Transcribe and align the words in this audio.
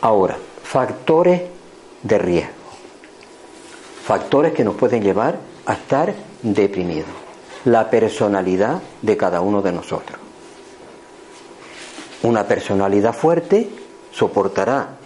Ahora, 0.00 0.38
factores 0.62 1.42
de 2.02 2.18
riesgo. 2.18 2.52
Factores 4.04 4.52
que 4.54 4.64
nos 4.64 4.74
pueden 4.76 5.02
llevar 5.02 5.38
a 5.66 5.74
estar 5.74 6.14
deprimidos. 6.42 7.10
La 7.66 7.90
personalidad 7.90 8.80
de 9.02 9.16
cada 9.18 9.42
uno 9.42 9.60
de 9.60 9.72
nosotros. 9.72 10.18
Una 12.22 12.44
personalidad 12.44 13.12
fuerte 13.12 13.68
soportará 14.12 14.96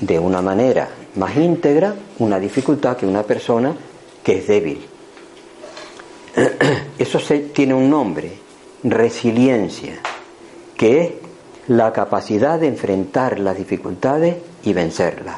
de 0.00 0.18
una 0.18 0.42
manera 0.42 0.88
más 1.14 1.36
íntegra 1.36 1.94
una 2.18 2.40
dificultad 2.40 2.96
que 2.96 3.06
una 3.06 3.22
persona 3.22 3.76
que 4.24 4.38
es 4.38 4.48
débil. 4.48 4.93
Eso 6.98 7.20
tiene 7.52 7.74
un 7.74 7.88
nombre, 7.88 8.32
resiliencia, 8.82 9.94
que 10.76 11.00
es 11.00 11.12
la 11.68 11.92
capacidad 11.92 12.58
de 12.58 12.66
enfrentar 12.68 13.38
las 13.38 13.56
dificultades 13.56 14.36
y 14.64 14.72
vencerlas. 14.72 15.36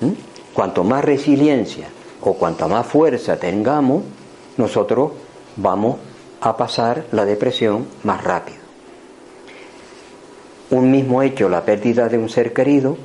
¿Mm? 0.00 0.10
Cuanto 0.52 0.84
más 0.84 1.04
resiliencia 1.04 1.88
o 2.20 2.34
cuanta 2.34 2.68
más 2.68 2.86
fuerza 2.86 3.38
tengamos, 3.38 4.02
nosotros 4.58 5.12
vamos 5.56 5.96
a 6.40 6.56
pasar 6.56 7.06
la 7.12 7.24
depresión 7.24 7.86
más 8.02 8.22
rápido. 8.22 8.58
Un 10.70 10.90
mismo 10.90 11.22
hecho, 11.22 11.48
la 11.48 11.64
pérdida 11.64 12.08
de 12.08 12.18
un 12.18 12.28
ser 12.28 12.52
querido, 12.52 12.96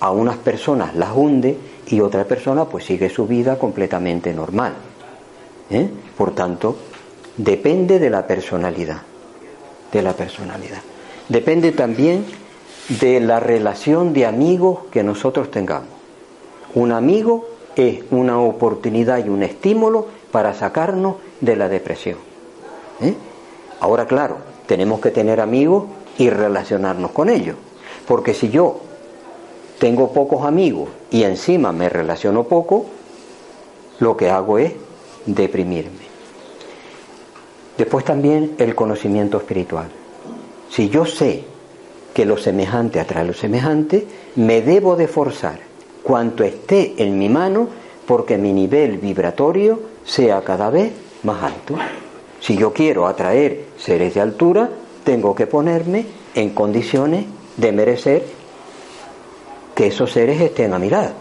a 0.00 0.10
unas 0.10 0.36
personas 0.38 0.94
las 0.94 1.10
hunde 1.14 1.56
y 1.86 2.00
otra 2.00 2.24
persona 2.24 2.64
pues 2.64 2.84
sigue 2.84 3.08
su 3.10 3.26
vida 3.26 3.58
completamente 3.58 4.32
normal. 4.32 4.89
¿Eh? 5.70 5.88
Por 6.16 6.34
tanto, 6.34 6.76
depende 7.36 7.98
de 7.98 8.10
la 8.10 8.26
personalidad, 8.26 9.02
de 9.92 10.02
la 10.02 10.12
personalidad. 10.12 10.80
Depende 11.28 11.72
también 11.72 12.24
de 13.00 13.20
la 13.20 13.40
relación 13.40 14.12
de 14.12 14.26
amigos 14.26 14.80
que 14.90 15.02
nosotros 15.02 15.50
tengamos. 15.50 15.90
Un 16.74 16.92
amigo 16.92 17.46
es 17.76 18.00
una 18.10 18.40
oportunidad 18.40 19.24
y 19.24 19.28
un 19.28 19.42
estímulo 19.42 20.06
para 20.30 20.54
sacarnos 20.54 21.16
de 21.40 21.56
la 21.56 21.68
depresión. 21.68 22.18
¿eh? 23.00 23.14
Ahora, 23.80 24.06
claro, 24.06 24.38
tenemos 24.66 25.00
que 25.00 25.10
tener 25.10 25.40
amigos 25.40 25.84
y 26.18 26.30
relacionarnos 26.30 27.12
con 27.12 27.28
ellos. 27.28 27.56
Porque 28.06 28.34
si 28.34 28.50
yo 28.50 28.80
tengo 29.78 30.12
pocos 30.12 30.44
amigos 30.44 30.88
y 31.10 31.22
encima 31.22 31.72
me 31.72 31.88
relaciono 31.88 32.44
poco, 32.44 32.86
lo 34.00 34.16
que 34.16 34.30
hago 34.30 34.58
es 34.58 34.72
deprimirme. 35.26 36.10
Después 37.76 38.04
también 38.04 38.56
el 38.58 38.74
conocimiento 38.74 39.38
espiritual. 39.38 39.88
Si 40.70 40.88
yo 40.88 41.06
sé 41.06 41.44
que 42.12 42.26
lo 42.26 42.36
semejante 42.36 43.00
atrae 43.00 43.24
lo 43.24 43.32
semejante, 43.32 44.06
me 44.36 44.62
debo 44.62 44.96
de 44.96 45.08
forzar 45.08 45.60
cuanto 46.02 46.44
esté 46.44 46.94
en 46.98 47.18
mi 47.18 47.28
mano 47.28 47.68
porque 48.06 48.38
mi 48.38 48.52
nivel 48.52 48.98
vibratorio 48.98 49.80
sea 50.04 50.42
cada 50.42 50.70
vez 50.70 50.92
más 51.22 51.42
alto. 51.42 51.76
Si 52.40 52.56
yo 52.56 52.72
quiero 52.72 53.06
atraer 53.06 53.66
seres 53.78 54.14
de 54.14 54.20
altura, 54.20 54.68
tengo 55.04 55.34
que 55.34 55.46
ponerme 55.46 56.06
en 56.34 56.50
condiciones 56.50 57.26
de 57.56 57.72
merecer 57.72 58.24
que 59.74 59.86
esos 59.86 60.12
seres 60.12 60.40
estén 60.40 60.72
a 60.74 60.78
mirar. 60.78 61.12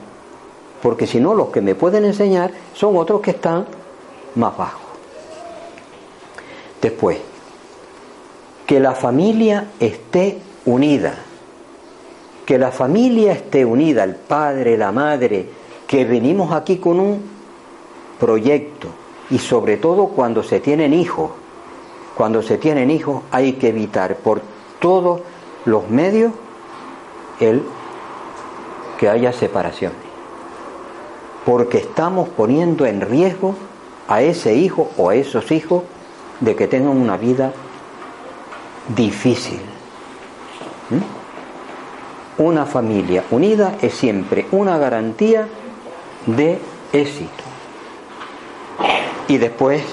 Porque 0.82 1.08
si 1.08 1.20
no, 1.20 1.34
los 1.34 1.50
que 1.50 1.62
me 1.62 1.76
pueden 1.76 2.06
enseñar 2.06 2.52
son 2.74 2.96
otros 2.98 3.22
que 3.22 3.32
están 3.32 3.66
más 4.36 4.58
bajos. 4.58 4.82
Después, 6.82 7.18
que 8.66 8.80
la 8.80 8.94
familia 8.94 9.68
esté 9.80 10.40
unida. 10.66 11.16
Que 12.46 12.58
la 12.58 12.72
familia 12.72 13.34
esté 13.34 13.66
unida, 13.66 14.04
el 14.04 14.16
padre, 14.16 14.78
la 14.78 14.92
madre, 14.92 15.50
que 15.88 16.06
venimos 16.06 16.52
aquí 16.52 16.78
con 16.78 17.00
un 17.00 17.24
proyecto. 18.20 18.88
Y 19.30 19.40
sobre 19.40 19.78
todo 19.78 20.08
cuando 20.08 20.44
se 20.44 20.60
tienen 20.60 20.94
hijos. 20.94 21.32
Cuando 22.16 22.42
se 22.42 22.58
tienen 22.58 22.92
hijos 22.92 23.24
hay 23.32 23.54
que 23.54 23.70
evitar 23.70 24.18
por 24.18 24.42
todos 24.80 25.22
los 25.66 25.90
medios 25.90 26.34
el 27.40 27.64
que 29.00 29.08
haya 29.08 29.32
separaciones, 29.32 29.98
porque 31.46 31.78
estamos 31.78 32.28
poniendo 32.28 32.86
en 32.86 33.00
riesgo 33.00 33.56
a 34.10 34.24
ese 34.24 34.56
hijo 34.56 34.90
o 34.98 35.10
a 35.10 35.16
esos 35.16 35.52
hijos 35.52 35.84
de 36.40 36.56
que 36.56 36.68
tengan 36.68 36.98
una 36.98 37.16
vida 37.16 37.54
difícil. 38.96 39.62
¿Mm? 40.90 42.42
Una 42.42 42.66
familia 42.66 43.24
unida 43.30 43.76
es 43.82 43.94
siempre 43.94 44.48
una 44.52 44.78
garantía 44.78 45.48
de 46.26 46.58
éxito. 46.92 47.44
Y 49.28 49.38
después, 49.38 49.84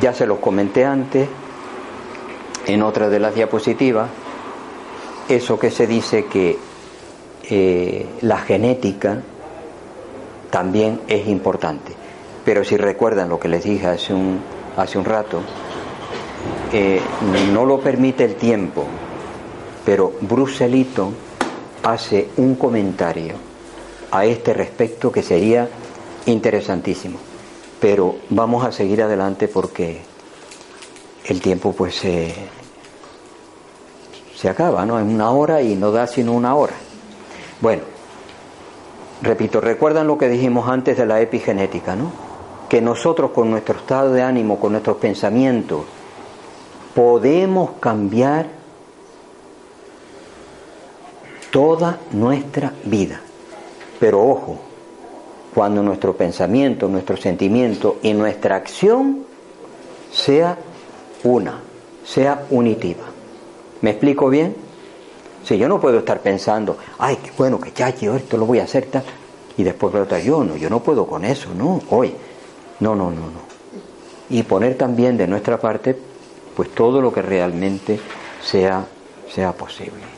ya 0.00 0.12
se 0.12 0.26
los 0.26 0.40
comenté 0.40 0.84
antes, 0.84 1.28
en 2.66 2.82
otra 2.82 3.08
de 3.08 3.20
las 3.20 3.36
diapositivas, 3.36 4.08
eso 5.28 5.58
que 5.60 5.70
se 5.70 5.86
dice 5.86 6.26
que 6.26 6.58
eh, 7.48 8.06
la 8.22 8.38
genética 8.38 9.22
también 10.50 11.02
es 11.06 11.28
importante. 11.28 12.05
Pero 12.46 12.62
si 12.62 12.76
recuerdan 12.76 13.28
lo 13.28 13.40
que 13.40 13.48
les 13.48 13.64
dije 13.64 13.88
hace 13.88 14.14
un, 14.14 14.38
hace 14.76 14.98
un 14.98 15.04
rato, 15.04 15.40
eh, 16.72 17.00
no 17.52 17.66
lo 17.66 17.80
permite 17.80 18.24
el 18.24 18.36
tiempo, 18.36 18.84
pero 19.84 20.12
Bruselito 20.20 21.10
hace 21.82 22.28
un 22.36 22.54
comentario 22.54 23.34
a 24.12 24.26
este 24.26 24.54
respecto 24.54 25.10
que 25.10 25.24
sería 25.24 25.68
interesantísimo. 26.26 27.18
Pero 27.80 28.14
vamos 28.30 28.64
a 28.64 28.70
seguir 28.70 29.02
adelante 29.02 29.48
porque 29.48 30.02
el 31.24 31.40
tiempo 31.40 31.72
pues 31.72 31.96
se, 31.96 32.32
se 34.36 34.48
acaba, 34.48 34.86
¿no? 34.86 35.00
En 35.00 35.12
una 35.12 35.32
hora 35.32 35.62
y 35.62 35.74
no 35.74 35.90
da 35.90 36.06
sino 36.06 36.32
una 36.32 36.54
hora. 36.54 36.74
Bueno, 37.60 37.82
repito, 39.20 39.60
recuerdan 39.60 40.06
lo 40.06 40.16
que 40.16 40.28
dijimos 40.28 40.68
antes 40.68 40.96
de 40.96 41.06
la 41.06 41.20
epigenética, 41.20 41.96
¿no? 41.96 42.25
Que 42.68 42.80
nosotros 42.80 43.30
con 43.30 43.50
nuestro 43.50 43.78
estado 43.78 44.12
de 44.12 44.22
ánimo, 44.22 44.58
con 44.58 44.72
nuestros 44.72 44.96
pensamientos, 44.96 45.84
podemos 46.94 47.72
cambiar 47.80 48.46
toda 51.50 52.00
nuestra 52.12 52.72
vida. 52.84 53.20
Pero 54.00 54.26
ojo, 54.26 54.58
cuando 55.54 55.82
nuestro 55.82 56.14
pensamiento, 56.14 56.88
nuestro 56.88 57.16
sentimiento 57.16 57.96
y 58.02 58.12
nuestra 58.12 58.56
acción 58.56 59.24
sea 60.12 60.58
una, 61.24 61.60
sea 62.04 62.44
unitiva. 62.50 63.04
¿Me 63.80 63.90
explico 63.90 64.28
bien? 64.28 64.54
Si 65.44 65.56
yo 65.56 65.68
no 65.68 65.80
puedo 65.80 65.98
estar 65.98 66.20
pensando, 66.20 66.76
ay, 66.98 67.18
qué 67.22 67.30
bueno 67.38 67.60
que 67.60 67.72
ya 67.72 67.90
yo 67.90 68.16
esto 68.16 68.36
lo 68.36 68.46
voy 68.46 68.58
a 68.58 68.64
hacer 68.64 68.86
tal, 68.86 69.04
y 69.56 69.62
después 69.62 69.94
otra 69.94 70.18
yo 70.18 70.44
no, 70.44 70.56
yo 70.56 70.68
no 70.68 70.80
puedo 70.80 71.06
con 71.06 71.24
eso, 71.24 71.54
no, 71.54 71.80
hoy, 71.90 72.14
no, 72.80 72.94
no, 72.94 73.10
no, 73.10 73.20
no. 73.20 73.46
Y 74.28 74.42
poner 74.42 74.76
también 74.76 75.16
de 75.16 75.26
nuestra 75.26 75.58
parte, 75.58 75.96
pues 76.56 76.74
todo 76.74 77.00
lo 77.00 77.12
que 77.12 77.22
realmente 77.22 78.00
sea, 78.42 78.84
sea 79.28 79.52
posible. 79.52 80.15